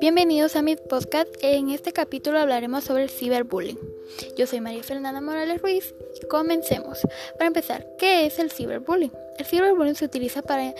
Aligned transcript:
Bienvenidos 0.00 0.56
a 0.56 0.62
mi 0.62 0.76
podcast. 0.76 1.28
En 1.40 1.70
este 1.70 1.92
capítulo 1.92 2.38
hablaremos 2.38 2.84
sobre 2.84 3.04
el 3.04 3.10
ciberbullying. 3.10 3.78
Yo 4.36 4.46
soy 4.46 4.60
María 4.60 4.82
Fernanda 4.82 5.20
Morales 5.20 5.60
Ruiz 5.60 5.94
y 6.22 6.26
comencemos. 6.26 7.00
Para 7.34 7.46
empezar, 7.46 7.86
¿qué 7.98 8.26
es 8.26 8.38
el 8.38 8.50
ciberbullying? 8.50 9.12
El 9.38 9.46
ciberbullying 9.46 9.94
se 9.94 10.04
utiliza 10.04 10.42
para 10.42 10.74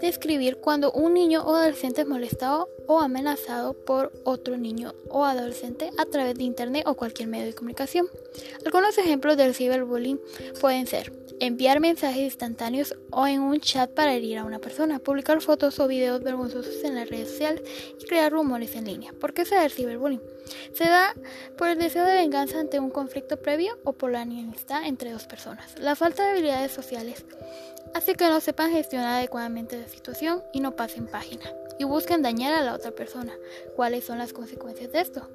describir 0.00 0.56
cuando 0.58 0.92
un 0.92 1.14
niño 1.14 1.42
o 1.42 1.54
adolescente 1.54 2.02
es 2.02 2.06
molestado 2.06 2.68
o 2.86 3.00
amenazado 3.00 3.72
por 3.72 4.12
otro 4.24 4.56
niño 4.56 4.94
o 5.08 5.24
adolescente 5.24 5.90
a 5.98 6.04
través 6.04 6.36
de 6.36 6.44
internet 6.44 6.84
o 6.86 6.94
cualquier 6.94 7.28
medio 7.28 7.46
de 7.46 7.54
comunicación. 7.54 8.06
Algunos 8.64 8.98
ejemplos 8.98 9.36
del 9.36 9.54
ciberbullying 9.54 10.20
pueden 10.60 10.86
ser 10.86 11.12
enviar 11.40 11.80
mensajes 11.80 12.22
instantáneos 12.22 12.94
o 13.10 13.26
en 13.26 13.40
un 13.40 13.60
chat 13.60 13.90
para 13.90 14.14
herir 14.14 14.38
a 14.38 14.44
una 14.44 14.58
persona, 14.58 14.98
publicar 14.98 15.40
fotos 15.40 15.78
o 15.80 15.88
videos 15.88 16.22
vergonzosos 16.22 16.84
en 16.84 16.94
las 16.94 17.08
redes 17.08 17.30
sociales 17.30 17.62
y 18.00 18.04
crear 18.06 18.32
rumores 18.32 18.74
en 18.76 18.84
línea. 18.84 19.12
¿Por 19.12 19.34
qué 19.34 19.44
se 19.44 19.54
da 19.54 19.64
el 19.64 19.72
ciberbullying? 19.72 20.22
Se 20.72 20.84
da 20.84 21.14
por 21.56 21.68
el 21.68 21.78
deseo 21.78 22.04
de 22.04 22.14
venganza 22.14 22.60
ante 22.60 22.78
un 22.78 22.90
conflicto 22.90 23.36
previo 23.36 23.78
o 23.84 23.92
por 23.92 24.12
la 24.12 24.22
enemistad 24.22 24.86
entre 24.86 25.12
dos 25.12 25.24
personas. 25.24 25.78
La 25.78 25.96
falta 25.96 26.24
de 26.24 26.30
habilidades 26.30 26.72
sociales 26.72 27.24
hace 27.94 28.14
que 28.14 28.28
no 28.28 28.40
sepan 28.40 28.72
gestionar 28.72 29.18
adecuadamente 29.18 29.80
la 29.80 29.88
situación 29.88 30.42
y 30.52 30.60
no 30.60 30.76
pasen 30.76 31.06
página 31.06 31.44
y 31.78 31.84
busquen 31.84 32.22
dañar 32.22 32.52
a 32.52 32.62
la 32.62 32.74
otra 32.74 32.90
persona. 32.90 33.32
¿Cuáles 33.76 34.04
son 34.04 34.18
las 34.18 34.32
consecuencias 34.32 34.92
de 34.92 35.00
esto? 35.00 35.28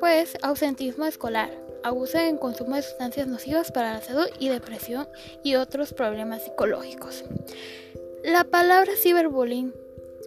Pues 0.00 0.36
ausentismo 0.42 1.04
escolar, 1.04 1.50
abuso 1.82 2.18
en 2.18 2.38
consumo 2.38 2.76
de 2.76 2.82
sustancias 2.82 3.26
nocivas 3.26 3.72
para 3.72 3.94
la 3.94 4.00
salud 4.00 4.26
y 4.38 4.48
depresión 4.48 5.08
y 5.42 5.54
otros 5.54 5.92
problemas 5.92 6.42
psicológicos. 6.44 7.24
La 8.24 8.44
palabra 8.44 8.92
ciberbullying 8.96 9.72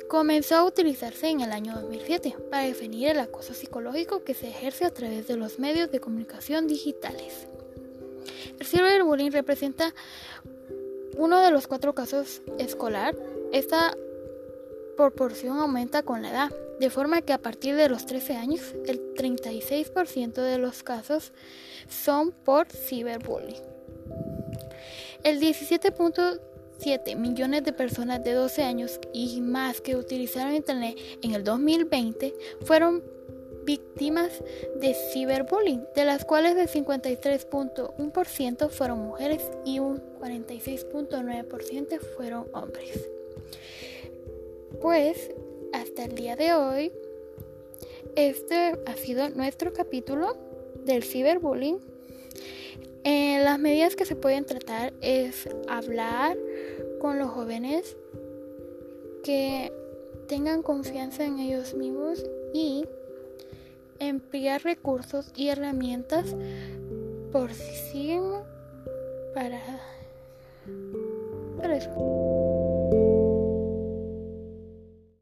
comenzó 0.07 0.55
a 0.55 0.65
utilizarse 0.65 1.29
en 1.29 1.41
el 1.41 1.51
año 1.51 1.73
2007 1.75 2.35
para 2.51 2.63
definir 2.63 3.09
el 3.09 3.20
acoso 3.20 3.53
psicológico 3.53 4.23
que 4.23 4.34
se 4.34 4.49
ejerce 4.49 4.85
a 4.85 4.93
través 4.93 5.27
de 5.27 5.37
los 5.37 5.59
medios 5.59 5.91
de 5.91 5.99
comunicación 5.99 6.68
digitales. 6.68 7.47
El 8.59 8.65
ciberbullying 8.65 9.31
representa 9.31 9.93
uno 11.18 11.41
de 11.41 11.52
los 11.52 11.68
cuatro 11.68 11.94
casos 11.94 12.41
escolar. 12.58 13.16
Esta 13.52 13.96
proporción 14.96 15.60
aumenta 15.60 16.04
con 16.04 16.21
la 16.21 16.30
edad, 16.30 16.52
de 16.80 16.90
forma 16.90 17.21
que 17.21 17.34
a 17.34 17.41
partir 17.41 17.76
de 17.76 17.90
los 17.90 18.05
13 18.05 18.35
años 18.35 18.62
el 18.85 19.13
36% 19.13 20.34
de 20.34 20.58
los 20.58 20.84
casos 20.84 21.34
son 21.88 22.32
por 22.32 22.68
ciberbullying. 22.70 23.62
El 25.24 25.40
17.7 25.40 27.16
millones 27.16 27.63
de 27.63 27.74
personas 27.74 28.24
de 28.24 28.34
12 28.34 28.63
años 28.63 28.99
y 29.13 29.41
más 29.41 29.82
que 29.82 29.96
utilizaron 29.96 30.55
Internet 30.55 30.98
en 31.21 31.34
el 31.34 31.43
2020 31.43 32.34
fueron 32.66 33.04
víctimas 33.66 34.44
de 34.76 34.94
ciberbullying, 34.94 35.85
de 35.96 36.05
las 36.05 36.24
cuales 36.24 36.55
el 36.55 36.70
53.1% 36.70 38.70
fueron 38.70 38.99
mujeres 38.99 39.41
y 39.66 39.80
un 39.80 40.02
46.9% 40.20 41.99
fueron 42.16 42.48
hombres. 42.54 43.10
Pues 44.82 45.32
hasta 45.74 46.05
el 46.05 46.16
día 46.16 46.36
de 46.36 46.54
hoy, 46.54 46.91
este 48.16 48.76
ha 48.86 48.96
sido 48.96 49.30
nuestro 49.30 49.74
capítulo 49.74 50.38
del 50.86 51.04
ciberbullying. 51.04 51.80
Eh, 53.04 53.41
las 53.43 53.60
medidas 53.60 53.96
que 53.96 54.05
se 54.05 54.16
pueden 54.16 54.46
tratar 54.46 54.93
es 55.02 55.49
hablar 55.68 56.38
con 56.99 57.20
los 57.20 57.30
jóvenes 57.30 57.98
que 59.24 59.71
tengan 60.27 60.63
confianza 60.63 61.26
en 61.26 61.40
ellos 61.40 61.74
mismos 61.74 62.24
y 62.54 62.86
emplear 63.99 64.63
recursos 64.63 65.31
y 65.36 65.50
herramientas 65.50 66.36
por 67.31 67.53
siguen 67.92 68.24
para, 69.34 69.62
para 71.58 71.78
eso. 71.78 72.34